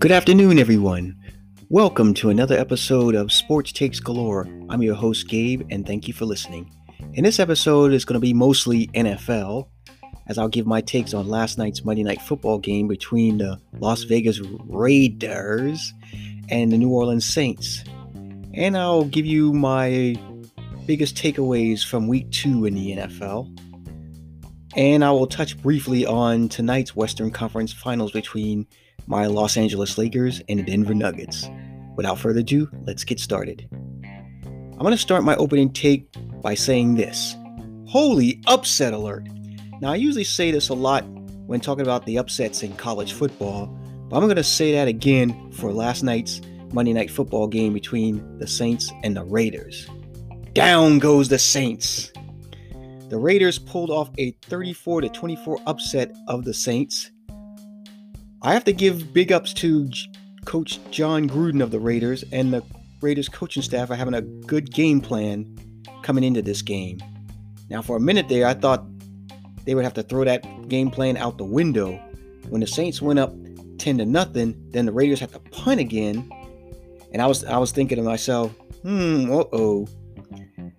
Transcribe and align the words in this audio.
Good 0.00 0.12
afternoon, 0.12 0.58
everyone. 0.58 1.14
Welcome 1.68 2.14
to 2.14 2.30
another 2.30 2.56
episode 2.56 3.14
of 3.14 3.30
Sports 3.30 3.70
Takes 3.70 4.00
Galore. 4.00 4.48
I'm 4.70 4.80
your 4.80 4.94
host, 4.94 5.28
Gabe, 5.28 5.66
and 5.68 5.86
thank 5.86 6.08
you 6.08 6.14
for 6.14 6.24
listening. 6.24 6.72
In 7.12 7.24
this 7.24 7.38
episode, 7.38 7.92
it's 7.92 8.06
going 8.06 8.14
to 8.14 8.18
be 8.18 8.32
mostly 8.32 8.86
NFL, 8.94 9.68
as 10.26 10.38
I'll 10.38 10.48
give 10.48 10.66
my 10.66 10.80
takes 10.80 11.12
on 11.12 11.28
last 11.28 11.58
night's 11.58 11.84
Monday 11.84 12.02
Night 12.02 12.22
Football 12.22 12.56
game 12.60 12.88
between 12.88 13.36
the 13.36 13.60
Las 13.78 14.04
Vegas 14.04 14.40
Raiders 14.40 15.92
and 16.48 16.72
the 16.72 16.78
New 16.78 16.88
Orleans 16.88 17.26
Saints. 17.26 17.84
And 18.54 18.78
I'll 18.78 19.04
give 19.04 19.26
you 19.26 19.52
my 19.52 20.16
biggest 20.86 21.14
takeaways 21.14 21.84
from 21.84 22.08
week 22.08 22.30
two 22.30 22.64
in 22.64 22.72
the 22.72 22.96
NFL. 22.96 23.54
And 24.74 25.04
I 25.04 25.10
will 25.10 25.26
touch 25.26 25.60
briefly 25.60 26.06
on 26.06 26.48
tonight's 26.48 26.96
Western 26.96 27.30
Conference 27.30 27.74
finals 27.74 28.12
between 28.12 28.66
my 29.10 29.26
Los 29.26 29.56
Angeles 29.56 29.98
Lakers 29.98 30.40
and 30.48 30.60
the 30.60 30.62
Denver 30.62 30.94
Nuggets. 30.94 31.48
Without 31.96 32.16
further 32.16 32.40
ado, 32.40 32.70
let's 32.86 33.02
get 33.02 33.18
started. 33.18 33.68
I'm 33.72 34.78
going 34.78 34.92
to 34.92 34.96
start 34.96 35.24
my 35.24 35.34
opening 35.34 35.72
take 35.72 36.06
by 36.40 36.54
saying 36.54 36.94
this 36.94 37.34
Holy 37.88 38.40
upset 38.46 38.92
alert! 38.92 39.28
Now, 39.80 39.90
I 39.90 39.96
usually 39.96 40.22
say 40.22 40.52
this 40.52 40.68
a 40.68 40.74
lot 40.74 41.04
when 41.48 41.60
talking 41.60 41.82
about 41.82 42.06
the 42.06 42.18
upsets 42.18 42.62
in 42.62 42.76
college 42.76 43.12
football, 43.12 43.66
but 44.08 44.16
I'm 44.16 44.22
going 44.22 44.36
to 44.36 44.44
say 44.44 44.72
that 44.74 44.86
again 44.86 45.50
for 45.50 45.72
last 45.72 46.04
night's 46.04 46.40
Monday 46.72 46.92
Night 46.92 47.10
Football 47.10 47.48
game 47.48 47.72
between 47.72 48.38
the 48.38 48.46
Saints 48.46 48.92
and 49.02 49.16
the 49.16 49.24
Raiders. 49.24 49.88
Down 50.52 51.00
goes 51.00 51.28
the 51.28 51.38
Saints. 51.38 52.12
The 53.08 53.18
Raiders 53.18 53.58
pulled 53.58 53.90
off 53.90 54.08
a 54.18 54.30
34 54.42 55.02
24 55.02 55.58
upset 55.66 56.12
of 56.28 56.44
the 56.44 56.54
Saints. 56.54 57.10
I 58.42 58.54
have 58.54 58.64
to 58.64 58.72
give 58.72 59.12
big 59.12 59.32
ups 59.32 59.52
to 59.54 59.90
Coach 60.46 60.80
Jon 60.90 61.28
Gruden 61.28 61.62
of 61.62 61.70
the 61.70 61.78
Raiders 61.78 62.24
and 62.32 62.52
the 62.52 62.62
Raiders 63.02 63.28
coaching 63.28 63.62
staff 63.62 63.88
for 63.88 63.94
having 63.94 64.14
a 64.14 64.22
good 64.22 64.72
game 64.72 65.02
plan 65.02 65.56
coming 66.02 66.24
into 66.24 66.40
this 66.40 66.62
game. 66.62 66.98
Now, 67.68 67.82
for 67.82 67.96
a 67.96 68.00
minute 68.00 68.28
there, 68.28 68.46
I 68.46 68.54
thought 68.54 68.84
they 69.66 69.74
would 69.74 69.84
have 69.84 69.94
to 69.94 70.02
throw 70.02 70.24
that 70.24 70.68
game 70.68 70.90
plan 70.90 71.18
out 71.18 71.36
the 71.36 71.44
window. 71.44 71.92
When 72.48 72.62
the 72.62 72.66
Saints 72.66 73.02
went 73.02 73.18
up 73.18 73.34
10 73.78 73.98
to 73.98 74.06
nothing, 74.06 74.54
then 74.70 74.86
the 74.86 74.92
Raiders 74.92 75.20
had 75.20 75.32
to 75.32 75.38
punt 75.38 75.80
again. 75.80 76.30
And 77.12 77.20
I 77.20 77.26
was 77.26 77.44
I 77.44 77.58
was 77.58 77.72
thinking 77.72 77.96
to 77.96 78.02
myself, 78.02 78.52
hmm, 78.82 79.30
uh-oh. 79.30 79.86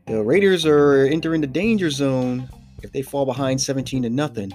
The 0.07 0.23
Raiders 0.23 0.65
are 0.65 1.05
entering 1.05 1.41
the 1.41 1.47
danger 1.47 1.91
zone 1.91 2.49
if 2.81 2.91
they 2.91 3.03
fall 3.03 3.25
behind 3.25 3.61
17 3.61 4.01
to 4.03 4.09
nothing. 4.09 4.51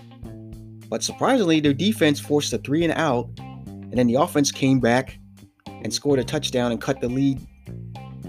But 0.89 1.03
surprisingly, 1.03 1.61
their 1.61 1.75
defense 1.75 2.21
forced 2.21 2.53
a 2.53 2.59
three 2.59 2.85
and 2.85 2.93
out, 2.93 3.29
and 3.39 3.93
then 3.93 4.07
the 4.07 4.15
offense 4.15 4.53
came 4.53 4.81
back 4.81 5.19
and 5.67 5.93
scored 5.93 6.19
a 6.19 6.25
touchdown 6.25 6.73
and 6.73 6.81
cut 6.81 7.01
the 7.01 7.09
lead 7.09 7.41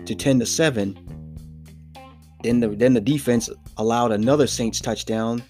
to 0.06 0.16
10 0.16 0.40
to 0.40 0.46
7. 0.46 0.98
Then 2.44 2.60
the 2.60 2.70
then 2.70 2.94
the 2.94 3.02
defense 3.02 3.50
allowed 3.78 4.12
another 4.12 4.48
Saints 4.48 4.80
touchdown, 4.80 5.44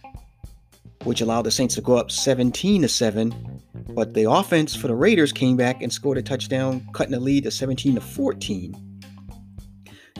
which 1.04 1.22
allowed 1.22 1.44
the 1.44 1.52
Saints 1.52 1.76
to 1.76 1.82
go 1.82 1.96
up 1.96 2.12
17 2.12 2.82
to 2.82 2.88
7. 2.88 3.62
But 3.90 4.14
the 4.14 4.30
offense 4.30 4.76
for 4.76 4.88
the 4.88 4.96
Raiders 4.96 5.32
came 5.32 5.58
back 5.58 5.82
and 5.82 5.92
scored 5.92 6.18
a 6.18 6.22
touchdown, 6.22 6.88
cutting 6.94 7.12
the 7.12 7.20
lead 7.20 7.44
to 7.44 7.52
17 7.52 7.96
to 7.96 8.02
14. 8.02 9.02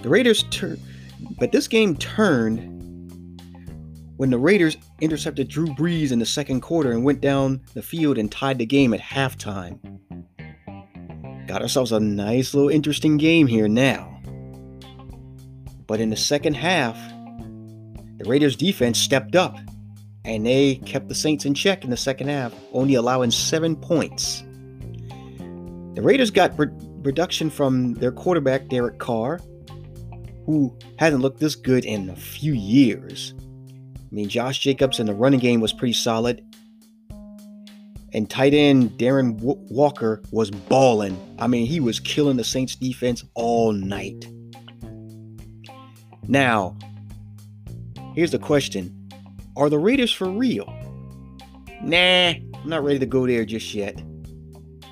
The 0.02 0.10
Raiders 0.10 0.44
turned, 0.52 0.80
but 1.40 1.52
this 1.52 1.68
game 1.68 1.96
turned 1.96 2.77
when 4.18 4.32
the 4.32 4.38
Raiders 4.38 4.78
intercepted 5.00 5.48
Drew 5.48 5.68
Brees 5.68 6.12
in 6.12 6.20
the 6.20 6.26
second 6.26 6.62
quarter 6.62 6.92
and 6.92 7.04
went 7.04 7.22
down 7.22 7.62
the 7.74 7.82
field 7.82 8.18
and 8.18 8.32
tied 8.32 8.58
the 8.58 8.66
game 8.66 8.94
at 8.94 9.00
halftime. 9.00 9.80
Got 11.48 11.62
ourselves 11.62 11.92
a 11.92 12.00
nice 12.00 12.54
little 12.54 12.70
interesting 12.70 13.18
game 13.18 13.48
here 13.48 13.68
now. 13.68 14.20
But 15.86 16.02
in 16.02 16.10
the 16.10 16.18
second 16.18 16.56
half, 16.56 16.98
the 18.18 18.26
Raiders 18.26 18.56
defense 18.56 19.00
stepped 19.00 19.36
up 19.36 19.56
and 20.26 20.46
they 20.46 20.76
kept 20.76 21.08
the 21.08 21.16
Saints 21.16 21.46
in 21.46 21.54
check 21.54 21.86
in 21.86 21.90
the 21.90 21.96
second 21.96 22.28
half, 22.28 22.54
only 22.74 22.96
allowing 22.96 23.32
seven 23.32 23.76
points. 23.76 24.44
The 25.94 26.02
Raiders 26.02 26.32
got 26.32 26.58
production 27.02 27.50
from 27.50 27.94
their 27.94 28.12
quarterback, 28.12 28.68
Derek 28.68 29.00
Carr, 29.00 29.40
who 30.46 30.78
hasn't 30.98 31.22
looked 31.22 31.40
this 31.40 31.56
good 31.56 31.86
in 31.86 32.10
a 32.10 32.16
few 32.16 32.54
years. 32.54 33.34
I 34.10 34.16
mean, 34.16 34.30
Josh 34.30 34.60
Jacobs 34.60 35.00
in 35.00 35.06
the 35.06 35.14
running 35.14 35.40
game 35.40 35.60
was 35.60 35.74
pretty 35.74 35.94
solid. 35.94 36.44
And 38.14 38.30
tight 38.30 38.54
end 38.54 38.92
Darren 38.92 39.38
w- 39.38 39.60
Waller 39.70 40.24
was 40.32 40.50
balling. 40.50 41.20
I 41.40 41.48
mean, 41.48 41.66
he 41.66 41.82
was 41.82 42.00
killing 42.00 42.38
the 42.38 42.44
Saints 42.44 42.76
defense 42.76 43.24
all 43.34 43.74
night. 43.74 44.28
Now, 46.28 46.78
here's 48.16 48.32
the 48.32 48.40
question 48.40 49.10
Are 49.58 49.70
the 49.70 49.78
Raiders 49.78 50.12
for 50.12 50.30
real? 50.30 50.74
Nah, 51.82 52.30
I'm 52.30 52.64
not 52.66 52.84
ready 52.84 53.00
to 53.00 53.06
go 53.06 53.28
there 53.28 53.46
just 53.46 53.74
yet. 53.74 54.02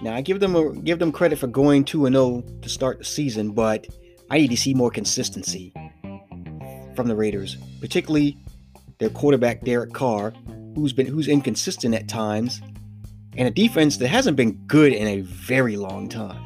Now, 0.02 0.14
I 0.14 0.22
give 0.22 0.42
them 0.42 0.56
a, 0.56 0.74
give 0.82 1.00
them 1.00 1.12
credit 1.12 1.40
for 1.40 1.48
going 1.48 1.86
2 1.86 2.08
0 2.08 2.44
to 2.62 2.70
start 2.70 3.00
the 3.00 3.06
season, 3.06 3.52
but 3.52 3.88
I 4.30 4.38
need 4.40 4.50
to 4.50 4.58
see 4.58 4.74
more 4.74 4.92
consistency 4.92 5.74
from 6.96 7.08
the 7.08 7.16
Raiders, 7.16 7.58
particularly 7.80 8.38
their 8.98 9.10
quarterback 9.10 9.62
Derek 9.62 9.94
Carr, 9.94 10.34
who's 10.76 10.94
been 10.94 11.08
who's 11.08 11.28
inconsistent 11.28 11.96
at 11.96 12.08
times, 12.08 12.62
and 13.38 13.48
a 13.48 13.52
defense 13.52 13.98
that 13.98 14.08
hasn't 14.08 14.38
been 14.38 14.54
good 14.68 14.94
in 14.94 15.08
a 15.08 15.22
very 15.22 15.78
long 15.78 16.10
time. 16.10 16.42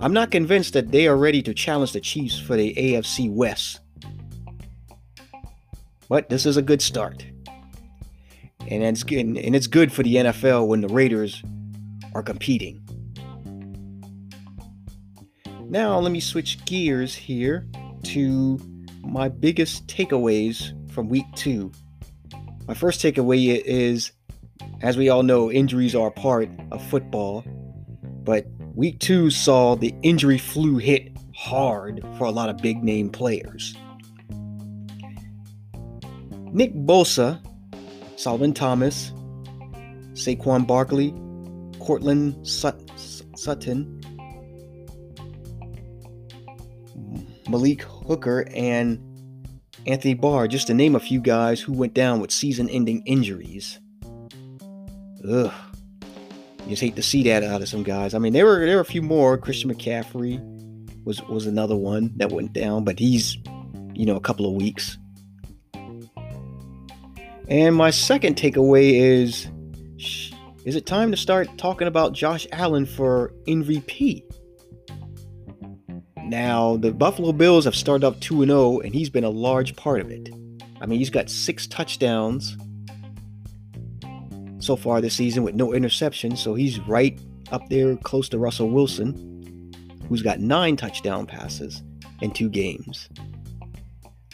I'm 0.00 0.12
not 0.12 0.30
convinced 0.30 0.72
that 0.72 0.90
they 0.90 1.06
are 1.06 1.16
ready 1.16 1.42
to 1.42 1.54
challenge 1.54 1.92
the 1.92 2.00
Chiefs 2.00 2.38
for 2.38 2.56
the 2.56 2.74
AFC 2.74 3.32
West. 3.32 3.80
But 6.08 6.28
this 6.28 6.44
is 6.44 6.56
a 6.56 6.62
good 6.62 6.82
start. 6.82 7.24
And 8.68 8.82
it's 8.82 9.02
good, 9.02 9.18
and 9.18 9.56
it's 9.56 9.66
good 9.66 9.92
for 9.92 10.02
the 10.02 10.16
NFL 10.16 10.66
when 10.66 10.80
the 10.80 10.88
Raiders 10.88 11.42
are 12.14 12.22
competing. 12.22 12.80
Now 15.68 15.98
let 15.98 16.12
me 16.12 16.20
switch 16.20 16.64
gears 16.64 17.14
here 17.14 17.66
to 18.02 18.58
my 19.12 19.28
biggest 19.28 19.86
takeaways 19.86 20.72
from 20.90 21.10
week 21.10 21.26
two. 21.34 21.70
My 22.66 22.72
first 22.72 23.02
takeaway 23.02 23.60
is, 23.62 24.10
as 24.80 24.96
we 24.96 25.10
all 25.10 25.22
know, 25.22 25.52
injuries 25.52 25.94
are 25.94 26.10
part 26.10 26.48
of 26.70 26.82
football, 26.88 27.44
but 28.24 28.46
week 28.74 29.00
two 29.00 29.28
saw 29.28 29.76
the 29.76 29.94
injury 30.02 30.38
flu 30.38 30.78
hit 30.78 31.14
hard 31.36 32.02
for 32.16 32.24
a 32.24 32.30
lot 32.30 32.48
of 32.48 32.56
big 32.56 32.82
name 32.82 33.10
players. 33.10 33.76
Nick 36.50 36.72
Bosa, 36.74 37.38
Solomon 38.16 38.54
Thomas, 38.54 39.12
Saquon 40.14 40.66
Barkley, 40.66 41.12
Courtland 41.80 42.46
Sut- 42.48 42.90
Sutton, 43.36 44.01
Malik 47.52 47.82
Hooker, 47.82 48.48
and 48.52 48.98
Anthony 49.86 50.14
Barr, 50.14 50.48
just 50.48 50.66
to 50.66 50.74
name 50.74 50.96
a 50.96 51.00
few 51.00 51.20
guys 51.20 51.60
who 51.60 51.72
went 51.72 51.94
down 51.94 52.18
with 52.18 52.32
season 52.32 52.68
ending 52.68 53.02
injuries. 53.06 53.78
Ugh. 55.28 55.52
You 56.64 56.70
just 56.70 56.82
hate 56.82 56.96
to 56.96 57.02
see 57.02 57.22
that 57.24 57.44
out 57.44 57.60
of 57.60 57.68
some 57.68 57.82
guys. 57.82 58.14
I 58.14 58.18
mean, 58.18 58.32
there 58.32 58.46
were 58.46 58.64
there 58.64 58.76
were 58.76 58.82
a 58.82 58.86
few 58.86 59.02
more. 59.02 59.36
Christian 59.36 59.72
McCaffrey 59.72 60.40
was 61.04 61.22
was 61.24 61.46
another 61.46 61.76
one 61.76 62.12
that 62.16 62.32
went 62.32 62.52
down, 62.52 62.84
but 62.84 62.98
he's 62.98 63.36
you 63.94 64.06
know 64.06 64.16
a 64.16 64.20
couple 64.20 64.46
of 64.46 64.54
weeks. 64.54 64.98
And 67.48 67.76
my 67.76 67.90
second 67.90 68.36
takeaway 68.36 68.94
is 68.94 69.48
is 70.64 70.76
it 70.76 70.86
time 70.86 71.10
to 71.10 71.16
start 71.16 71.48
talking 71.58 71.88
about 71.88 72.12
Josh 72.12 72.46
Allen 72.52 72.86
for 72.86 73.34
MVP? 73.48 74.22
Now, 76.24 76.76
the 76.76 76.92
Buffalo 76.92 77.32
Bills 77.32 77.64
have 77.64 77.74
started 77.74 78.06
up 78.06 78.20
2 78.20 78.46
0, 78.46 78.80
and 78.80 78.94
he's 78.94 79.10
been 79.10 79.24
a 79.24 79.30
large 79.30 79.76
part 79.76 80.00
of 80.00 80.10
it. 80.10 80.30
I 80.80 80.86
mean, 80.86 80.98
he's 80.98 81.10
got 81.10 81.30
six 81.30 81.66
touchdowns 81.66 82.56
so 84.58 84.76
far 84.76 85.00
this 85.00 85.14
season 85.14 85.42
with 85.42 85.54
no 85.54 85.68
interceptions, 85.68 86.38
so 86.38 86.54
he's 86.54 86.78
right 86.80 87.20
up 87.50 87.68
there 87.68 87.96
close 87.96 88.28
to 88.30 88.38
Russell 88.38 88.70
Wilson, 88.70 89.72
who's 90.08 90.22
got 90.22 90.40
nine 90.40 90.76
touchdown 90.76 91.26
passes 91.26 91.82
in 92.20 92.30
two 92.30 92.48
games. 92.48 93.08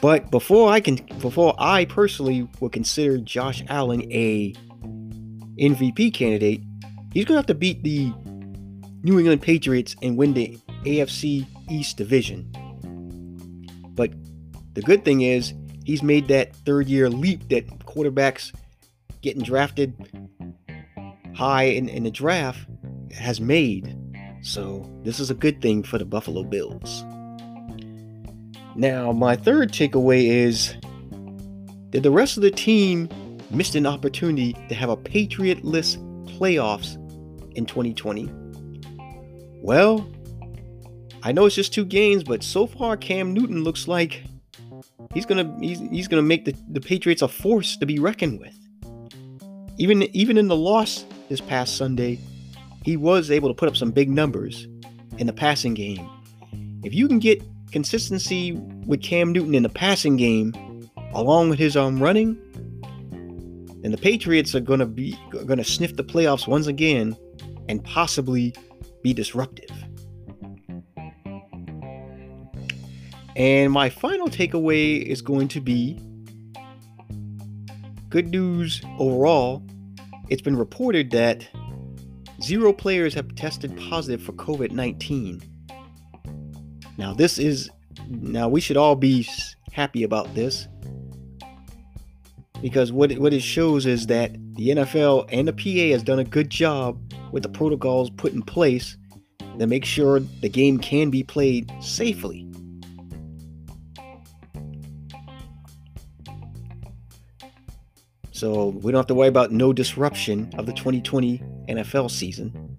But 0.00 0.30
before 0.30 0.70
I 0.70 0.80
can 0.80 0.96
before 1.18 1.54
I 1.58 1.84
personally 1.86 2.48
would 2.60 2.72
consider 2.72 3.18
Josh 3.18 3.64
Allen 3.68 4.02
a 4.12 4.52
MVP 5.58 6.14
candidate, 6.14 6.62
he's 7.12 7.24
gonna 7.24 7.38
have 7.38 7.46
to 7.46 7.54
beat 7.54 7.82
the 7.82 8.12
New 9.02 9.18
England 9.18 9.42
Patriots 9.42 9.96
and 10.02 10.16
win 10.16 10.34
the 10.34 10.58
AFC 10.84 11.46
East 11.70 11.96
Division. 11.96 12.50
But 13.94 14.12
the 14.74 14.82
good 14.82 15.04
thing 15.04 15.22
is, 15.22 15.54
he's 15.84 16.02
made 16.02 16.28
that 16.28 16.54
third 16.56 16.86
year 16.88 17.08
leap 17.08 17.48
that 17.48 17.66
quarterbacks 17.80 18.54
getting 19.22 19.42
drafted 19.42 19.94
high 21.34 21.64
in, 21.64 21.88
in 21.88 22.04
the 22.04 22.10
draft 22.10 22.60
has 23.12 23.40
made. 23.40 23.96
So 24.42 24.88
this 25.04 25.20
is 25.20 25.30
a 25.30 25.34
good 25.34 25.60
thing 25.60 25.82
for 25.82 25.98
the 25.98 26.04
Buffalo 26.04 26.44
Bills. 26.44 27.04
Now, 28.76 29.12
my 29.12 29.34
third 29.34 29.72
takeaway 29.72 30.28
is 30.28 30.74
that 31.90 32.02
the 32.02 32.10
rest 32.10 32.36
of 32.36 32.42
the 32.42 32.50
team 32.50 33.08
missed 33.50 33.74
an 33.74 33.86
opportunity 33.86 34.52
to 34.68 34.74
have 34.74 34.90
a 34.90 34.96
Patriotless 34.96 35.96
playoffs 36.38 36.94
in 37.56 37.66
2020. 37.66 38.30
Well, 39.60 40.08
I 41.22 41.32
know 41.32 41.46
it's 41.46 41.54
just 41.54 41.74
two 41.74 41.84
games, 41.84 42.22
but 42.22 42.42
so 42.42 42.66
far 42.66 42.96
Cam 42.96 43.34
Newton 43.34 43.64
looks 43.64 43.88
like 43.88 44.22
he's 45.12 45.26
gonna 45.26 45.56
he's, 45.60 45.80
he's 45.80 46.08
gonna 46.08 46.22
make 46.22 46.44
the, 46.44 46.54
the 46.70 46.80
Patriots 46.80 47.22
a 47.22 47.28
force 47.28 47.76
to 47.76 47.86
be 47.86 47.98
reckoned 47.98 48.40
with. 48.40 48.54
Even 49.78 50.02
even 50.14 50.38
in 50.38 50.48
the 50.48 50.56
loss 50.56 51.04
this 51.28 51.40
past 51.40 51.76
Sunday, 51.76 52.18
he 52.84 52.96
was 52.96 53.30
able 53.30 53.48
to 53.48 53.54
put 53.54 53.68
up 53.68 53.76
some 53.76 53.90
big 53.90 54.08
numbers 54.08 54.68
in 55.18 55.26
the 55.26 55.32
passing 55.32 55.74
game. 55.74 56.08
If 56.84 56.94
you 56.94 57.08
can 57.08 57.18
get 57.18 57.42
consistency 57.72 58.52
with 58.86 59.02
Cam 59.02 59.32
Newton 59.32 59.54
in 59.54 59.62
the 59.62 59.68
passing 59.68 60.16
game, 60.16 60.54
along 61.14 61.50
with 61.50 61.58
his 61.58 61.76
um 61.76 62.00
running, 62.00 62.36
then 63.82 63.90
the 63.90 63.98
Patriots 63.98 64.54
are 64.54 64.60
gonna 64.60 64.86
be 64.86 65.18
gonna 65.46 65.64
sniff 65.64 65.96
the 65.96 66.04
playoffs 66.04 66.46
once 66.46 66.66
again 66.66 67.16
and 67.68 67.82
possibly 67.84 68.54
be 69.02 69.12
disruptive. 69.12 69.70
And 73.38 73.72
my 73.72 73.88
final 73.88 74.26
takeaway 74.26 75.00
is 75.00 75.22
going 75.22 75.46
to 75.48 75.60
be 75.60 75.96
good 78.08 78.28
news 78.28 78.82
overall. 78.98 79.62
It's 80.28 80.42
been 80.42 80.56
reported 80.56 81.12
that 81.12 81.46
zero 82.42 82.72
players 82.72 83.14
have 83.14 83.32
tested 83.36 83.76
positive 83.76 84.20
for 84.20 84.32
COVID 84.32 84.72
19. 84.72 85.40
Now, 86.98 87.14
this 87.14 87.38
is, 87.38 87.70
now 88.08 88.48
we 88.48 88.60
should 88.60 88.76
all 88.76 88.96
be 88.96 89.24
happy 89.70 90.02
about 90.02 90.34
this 90.34 90.66
because 92.60 92.90
what 92.90 93.12
it, 93.12 93.20
what 93.20 93.32
it 93.32 93.42
shows 93.42 93.86
is 93.86 94.08
that 94.08 94.32
the 94.56 94.70
NFL 94.70 95.28
and 95.30 95.46
the 95.46 95.52
PA 95.52 95.92
has 95.92 96.02
done 96.02 96.18
a 96.18 96.24
good 96.24 96.50
job 96.50 97.00
with 97.30 97.44
the 97.44 97.48
protocols 97.48 98.10
put 98.10 98.32
in 98.32 98.42
place 98.42 98.96
to 99.60 99.66
make 99.68 99.84
sure 99.84 100.18
the 100.18 100.48
game 100.48 100.76
can 100.78 101.08
be 101.08 101.22
played 101.22 101.70
safely. 101.80 102.47
So 108.38 108.66
we 108.68 108.92
don't 108.92 109.00
have 109.00 109.08
to 109.08 109.16
worry 109.16 109.26
about 109.26 109.50
no 109.50 109.72
disruption 109.72 110.48
of 110.58 110.66
the 110.66 110.72
2020 110.72 111.38
NFL 111.68 112.08
season. 112.08 112.78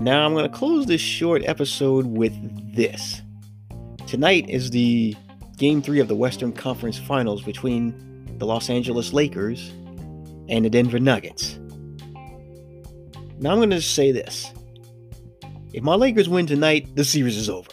Now 0.00 0.24
I'm 0.24 0.32
going 0.32 0.50
to 0.50 0.56
close 0.56 0.86
this 0.86 1.02
short 1.02 1.42
episode 1.44 2.06
with 2.06 2.32
this. 2.74 3.20
Tonight 4.06 4.48
is 4.48 4.70
the 4.70 5.14
game 5.58 5.82
three 5.82 6.00
of 6.00 6.08
the 6.08 6.14
Western 6.14 6.50
Conference 6.50 6.98
Finals 6.98 7.42
between 7.42 8.38
the 8.38 8.46
Los 8.46 8.70
Angeles 8.70 9.12
Lakers 9.12 9.68
and 10.48 10.64
the 10.64 10.70
Denver 10.70 10.98
Nuggets. 10.98 11.58
Now 13.38 13.50
I'm 13.50 13.58
going 13.58 13.68
to 13.68 13.82
say 13.82 14.12
this. 14.12 14.50
If 15.74 15.82
my 15.82 15.94
Lakers 15.94 16.30
win 16.30 16.46
tonight, 16.46 16.96
the 16.96 17.04
series 17.04 17.36
is 17.36 17.50
over. 17.50 17.70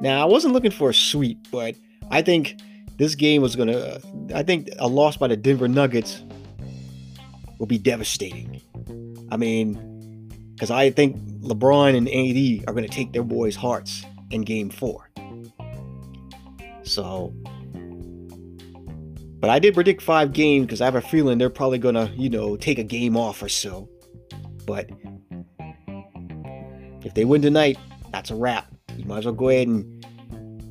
Now, 0.00 0.22
I 0.22 0.24
wasn't 0.24 0.54
looking 0.54 0.72
for 0.72 0.90
a 0.90 0.94
sweep, 0.94 1.38
but 1.52 1.76
I 2.10 2.20
think 2.20 2.60
this 2.96 3.14
game 3.14 3.42
was 3.42 3.56
going 3.56 3.68
to, 3.68 4.00
I 4.34 4.42
think 4.42 4.70
a 4.78 4.88
loss 4.88 5.16
by 5.16 5.28
the 5.28 5.36
Denver 5.36 5.68
Nuggets 5.68 6.22
will 7.58 7.66
be 7.66 7.78
devastating. 7.78 8.60
I 9.30 9.36
mean, 9.36 10.28
because 10.54 10.70
I 10.70 10.90
think 10.90 11.16
LeBron 11.40 11.96
and 11.96 12.08
AD 12.08 12.68
are 12.68 12.72
going 12.72 12.88
to 12.88 12.94
take 12.94 13.12
their 13.12 13.22
boys' 13.22 13.56
hearts 13.56 14.04
in 14.30 14.42
game 14.42 14.70
four. 14.70 15.10
So, 16.82 17.34
but 19.40 19.50
I 19.50 19.58
did 19.58 19.74
predict 19.74 20.00
five 20.00 20.32
games 20.32 20.66
because 20.66 20.80
I 20.80 20.86
have 20.86 20.94
a 20.94 21.00
feeling 21.00 21.36
they're 21.38 21.50
probably 21.50 21.78
going 21.78 21.94
to, 21.94 22.10
you 22.16 22.30
know, 22.30 22.56
take 22.56 22.78
a 22.78 22.84
game 22.84 23.16
off 23.16 23.42
or 23.42 23.48
so. 23.48 23.88
But 24.66 24.88
if 27.04 27.14
they 27.14 27.24
win 27.24 27.42
tonight, 27.42 27.78
that's 28.12 28.30
a 28.30 28.34
wrap. 28.34 28.72
You 28.96 29.04
might 29.04 29.18
as 29.18 29.24
well 29.26 29.34
go 29.34 29.50
ahead 29.50 29.68
and 29.68 30.04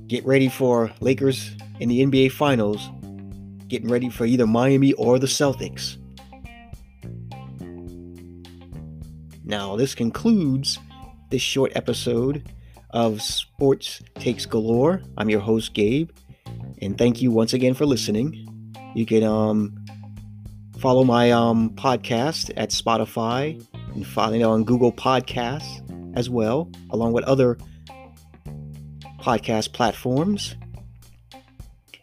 get 0.07 0.25
ready 0.25 0.49
for 0.49 0.91
Lakers 0.99 1.51
in 1.79 1.89
the 1.89 2.05
NBA 2.05 2.31
Finals, 2.31 2.89
getting 3.67 3.89
ready 3.89 4.09
for 4.09 4.25
either 4.25 4.47
Miami 4.47 4.93
or 4.93 5.19
the 5.19 5.27
Celtics. 5.27 5.97
Now, 9.43 9.75
this 9.75 9.93
concludes 9.93 10.79
this 11.29 11.41
short 11.41 11.71
episode 11.75 12.49
of 12.91 13.21
Sports 13.21 14.01
Takes 14.15 14.45
Galore. 14.45 15.01
I'm 15.17 15.29
your 15.29 15.41
host, 15.41 15.73
Gabe, 15.73 16.09
and 16.81 16.97
thank 16.97 17.21
you 17.21 17.31
once 17.31 17.53
again 17.53 17.73
for 17.73 17.85
listening. 17.85 18.73
You 18.95 19.05
can 19.05 19.23
um, 19.23 19.85
follow 20.79 21.03
my 21.03 21.31
um, 21.31 21.71
podcast 21.71 22.51
at 22.57 22.69
Spotify 22.69 23.61
and 23.93 24.07
find 24.07 24.35
it 24.35 24.41
on 24.41 24.63
Google 24.63 24.91
Podcasts 24.91 25.81
as 26.15 26.29
well, 26.29 26.71
along 26.89 27.13
with 27.13 27.23
other 27.25 27.57
podcast 29.19 29.73
platforms. 29.73 30.55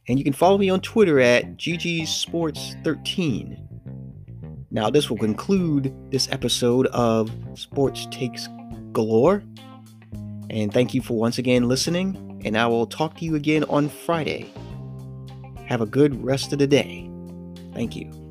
And 0.08 0.18
you 0.18 0.24
can 0.24 0.32
follow 0.32 0.58
me 0.58 0.68
on 0.70 0.80
Twitter 0.80 1.20
at 1.20 1.56
GGSports13. 1.56 3.68
Now, 4.70 4.90
this 4.90 5.08
will 5.10 5.18
conclude 5.18 5.94
this 6.10 6.28
episode 6.30 6.86
of 6.88 7.30
Sports 7.54 8.08
Takes 8.10 8.48
Galore. 8.92 9.44
And 10.50 10.72
thank 10.72 10.92
you 10.94 11.02
for 11.02 11.18
once 11.18 11.38
again 11.38 11.68
listening. 11.68 12.40
And 12.44 12.58
I 12.58 12.66
will 12.66 12.86
talk 12.86 13.16
to 13.18 13.24
you 13.24 13.36
again 13.36 13.62
on 13.64 13.88
Friday. 13.88 14.52
Have 15.66 15.80
a 15.80 15.86
good 15.86 16.24
rest 16.24 16.52
of 16.52 16.58
the 16.58 16.66
day. 16.66 17.08
Thank 17.74 17.96
you. 17.96 18.21